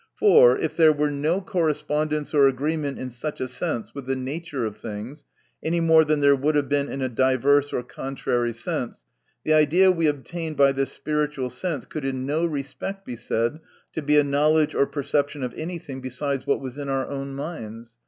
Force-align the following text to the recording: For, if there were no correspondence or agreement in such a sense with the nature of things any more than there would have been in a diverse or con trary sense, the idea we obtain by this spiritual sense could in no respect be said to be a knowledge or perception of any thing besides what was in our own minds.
For, 0.15 0.57
if 0.57 0.75
there 0.75 0.91
were 0.91 1.11
no 1.11 1.41
correspondence 1.41 2.33
or 2.33 2.47
agreement 2.47 2.97
in 2.97 3.11
such 3.11 3.39
a 3.39 3.47
sense 3.47 3.93
with 3.93 4.07
the 4.07 4.15
nature 4.15 4.65
of 4.65 4.77
things 4.79 5.25
any 5.61 5.79
more 5.79 6.03
than 6.03 6.21
there 6.21 6.35
would 6.35 6.55
have 6.55 6.67
been 6.67 6.89
in 6.89 7.03
a 7.03 7.07
diverse 7.07 7.71
or 7.71 7.83
con 7.83 8.15
trary 8.15 8.55
sense, 8.55 9.05
the 9.43 9.53
idea 9.53 9.91
we 9.91 10.07
obtain 10.07 10.55
by 10.55 10.71
this 10.71 10.91
spiritual 10.91 11.51
sense 11.51 11.85
could 11.85 12.03
in 12.03 12.25
no 12.25 12.47
respect 12.47 13.05
be 13.05 13.15
said 13.15 13.59
to 13.93 14.01
be 14.01 14.17
a 14.17 14.23
knowledge 14.23 14.73
or 14.73 14.87
perception 14.87 15.43
of 15.43 15.53
any 15.53 15.77
thing 15.77 16.01
besides 16.01 16.47
what 16.47 16.61
was 16.61 16.79
in 16.79 16.89
our 16.89 17.05
own 17.05 17.35
minds. 17.35 17.97